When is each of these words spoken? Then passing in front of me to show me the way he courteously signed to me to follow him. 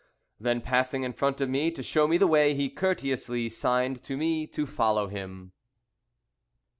Then 0.39 0.61
passing 0.61 1.03
in 1.03 1.13
front 1.13 1.41
of 1.41 1.49
me 1.49 1.69
to 1.69 1.83
show 1.83 2.07
me 2.07 2.17
the 2.17 2.25
way 2.25 2.55
he 2.55 2.71
courteously 2.71 3.49
signed 3.49 4.01
to 4.01 4.17
me 4.17 4.47
to 4.47 4.65
follow 4.65 5.09
him. 5.09 5.53